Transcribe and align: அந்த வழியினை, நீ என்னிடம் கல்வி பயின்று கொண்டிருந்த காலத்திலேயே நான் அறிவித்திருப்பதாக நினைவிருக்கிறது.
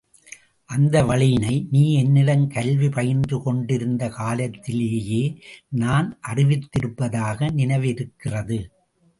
அந்த 0.69 1.03
வழியினை, 1.03 1.67
நீ 1.71 1.93
என்னிடம் 1.93 2.45
கல்வி 2.47 2.89
பயின்று 2.89 3.41
கொண்டிருந்த 3.41 4.09
காலத்திலேயே 4.09 5.21
நான் 5.69 6.09
அறிவித்திருப்பதாக 6.27 7.51
நினைவிருக்கிறது. 7.51 8.59